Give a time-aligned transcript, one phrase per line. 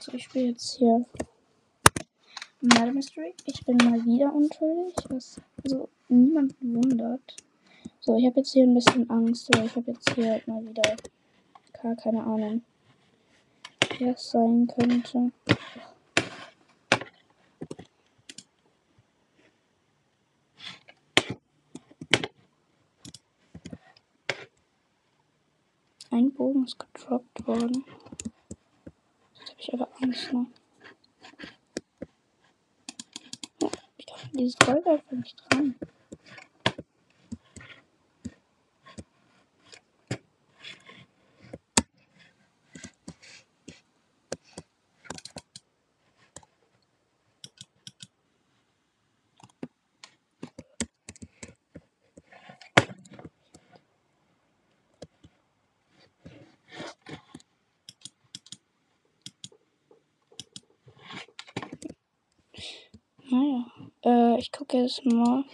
[0.00, 1.04] So, ich spiele jetzt hier
[2.62, 3.34] Murder Mystery.
[3.44, 7.36] Ich bin mal wieder unschuldig, was so niemand wundert.
[8.00, 10.96] So, ich habe jetzt hier ein bisschen Angst, weil ich habe jetzt hier mal wieder
[11.82, 12.62] gar keine Ahnung,
[13.98, 15.32] wer es sein könnte.
[26.10, 27.84] Ein Bogen ist gedroppt worden.
[29.60, 30.46] Habe ich aber Angst, ne?
[33.98, 35.74] Ich kann dieses Gold einfach nicht dran.
[63.30, 63.64] Naja,
[64.02, 65.44] äh, ich gucke jetzt mal.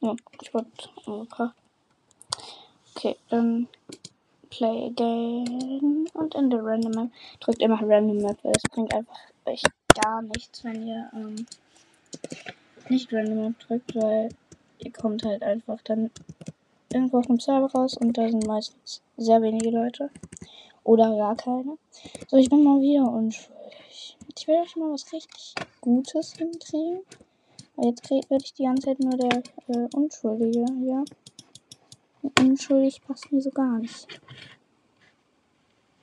[0.00, 0.50] Ja, ich
[1.04, 1.54] umgebracht.
[2.94, 3.68] Okay, dann
[4.48, 7.10] play again und in der Random Map.
[7.40, 9.68] Drückt immer Random Map, weil es bringt einfach echt
[10.02, 11.46] gar nichts, wenn ihr ähm,
[12.88, 14.30] nicht Random Map drückt, weil
[14.78, 16.10] ihr kommt halt einfach dann
[16.90, 20.08] irgendwo auf dem Server raus und da sind meistens sehr wenige Leute.
[20.84, 21.76] Oder gar keine.
[22.28, 24.16] So, ich bin mal wieder unschuldig.
[24.34, 27.00] Ich will euch mal was richtig Gutes hinkriegen.
[27.76, 31.04] Aber jetzt werde ich die ganze Zeit nur der äh, Unschuldige, ja.
[32.40, 34.06] Unschuldig passt mir so gar nicht.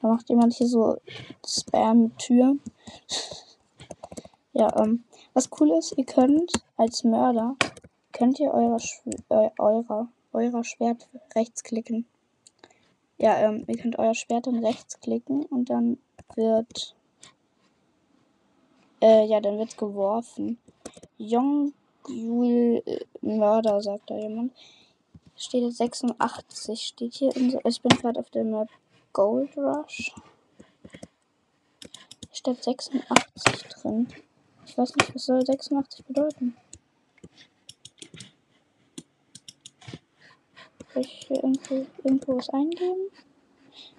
[0.01, 0.97] Da macht jemand hier so
[1.47, 2.61] Spam mit Türen.
[4.53, 7.55] ja, ähm, was cool ist, ihr könnt als Mörder,
[8.11, 8.81] könnt ihr eurer,
[9.29, 12.05] äh, eurer, eurer Schwert rechts klicken.
[13.17, 15.97] Ja, ähm, ihr könnt euer Schwert dann rechts klicken und dann
[16.35, 16.95] wird
[19.01, 20.57] äh, ja, dann wird's geworfen.
[21.19, 21.73] Young
[22.07, 24.53] Jule äh, Mörder, sagt da jemand.
[25.35, 27.35] Steht jetzt 86, steht hier.
[27.35, 28.69] In ich bin gerade auf der Map
[29.13, 30.13] Gold Rush.
[32.31, 34.07] Steht 86 drin.
[34.65, 36.55] Ich weiß nicht, was soll 86 bedeuten.
[40.93, 43.09] Soll ich hier irgendwo, irgendwo was eingeben?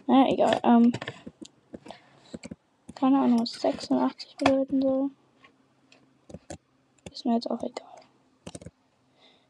[0.07, 0.61] Naja, egal.
[0.63, 0.93] Ähm,
[3.01, 5.11] keine Ahnung, was 86 bedeuten soll.
[7.11, 7.87] Ist mir jetzt auch egal.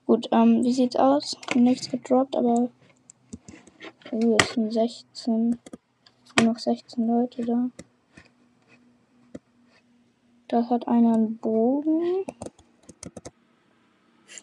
[0.06, 1.36] Gut, ähm, wie sieht's aus?
[1.54, 2.70] Nichts gedroppt, aber.
[4.12, 5.58] Uh, es sind 16.
[6.38, 7.70] Nur noch 16 Leute da.
[10.46, 12.24] Da hat einer einen Bogen.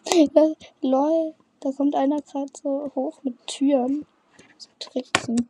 [0.82, 4.06] Lol, da kommt einer gerade so hoch mit Türen.
[4.58, 5.48] So Tricksen.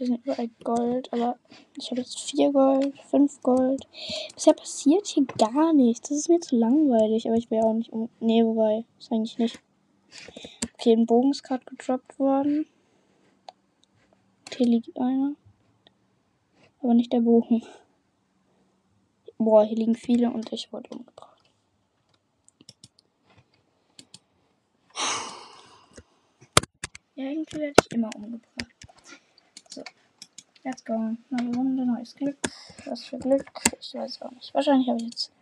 [0.00, 1.38] Die sind überall Gold, aber
[1.76, 3.86] ich habe jetzt vier Gold, fünf Gold.
[4.34, 6.08] Bisher passiert hier gar nichts.
[6.08, 8.08] Das ist mir zu langweilig, aber ich will auch nicht um.
[8.18, 9.60] Nee, wobei, ist eigentlich nicht.
[10.72, 12.66] Okay, ein Bogen ist gerade gedroppt worden.
[14.56, 15.34] Hier liegt einer.
[16.80, 17.62] Aber nicht der Bogen.
[19.36, 21.50] Boah, hier liegen viele und ich wurde umgebracht.
[27.16, 28.69] Ja, irgendwie werde ich immer umgebracht.
[30.62, 31.16] Let's go.
[31.30, 32.36] Neue Runde, neues Glück.
[32.84, 33.46] Was für Glück?
[33.80, 34.52] Ich weiß auch nicht.
[34.52, 35.32] Wahrscheinlich habe ich jetzt.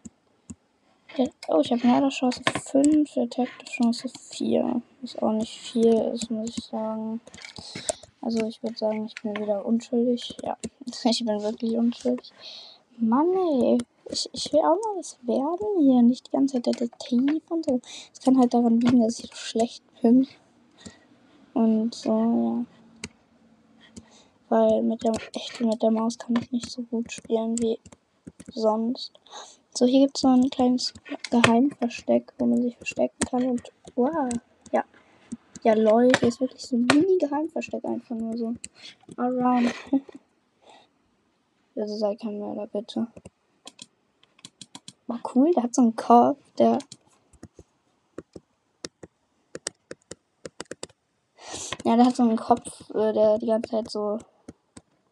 [1.48, 4.80] Oh, ich habe Mörderchance 5, Detective Chance 4.
[5.02, 7.20] Ist auch nicht viel, ist, muss ich sagen.
[8.20, 10.36] Also ich würde sagen, ich bin wieder unschuldig.
[10.44, 12.32] Ja, ich bin wirklich unschuldig.
[12.98, 13.78] Mann ey.
[14.10, 16.00] Ich, ich will auch mal was werden hier.
[16.02, 17.80] Nicht die ganze Zeit Detektiv und so.
[18.12, 20.28] Es kann halt daran liegen, dass ich so schlecht bin.
[21.54, 22.77] Und so, ja.
[24.48, 27.78] Weil mit der, echt mit der Maus kann ich nicht so gut spielen wie
[28.52, 29.12] sonst.
[29.74, 30.94] So, hier gibt es so ein kleines
[31.30, 33.62] Geheimversteck, wo man sich verstecken kann und
[33.94, 34.28] wow,
[34.72, 34.84] ja.
[35.62, 38.54] Ja, hier ist wirklich so ein Mini-Geheimversteck einfach nur so.
[39.16, 39.74] Around.
[41.76, 43.08] also sei kein Mörder, bitte.
[45.06, 46.78] War cool, der hat so einen Kopf, der.
[51.84, 54.18] Ja, der hat so einen Kopf, äh, der die ganze Zeit so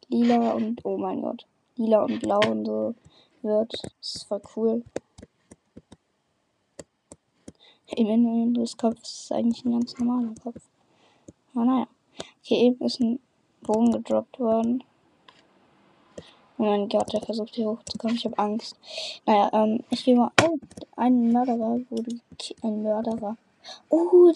[0.09, 2.95] lila und, oh mein Gott, lila und blau und so
[3.43, 3.73] wird.
[3.73, 4.85] Das ist voll cool.
[7.97, 10.63] Im Inneren des Kopfes ist eigentlich ein ganz normaler Kopf.
[11.55, 11.89] Aber naja.
[12.43, 13.21] Okay, eben ist ein
[13.63, 14.83] Bogen gedroppt worden.
[16.59, 18.17] Oh mein Gott, der versucht hier hochzukommen.
[18.17, 18.77] Ich habe Angst.
[19.27, 20.31] Naja, ähm, ich gehe mal.
[20.43, 20.59] Oh,
[20.97, 22.21] ein Mörderer wurde.
[22.63, 23.37] Ein Mörderer.
[23.89, 24.35] Oh, das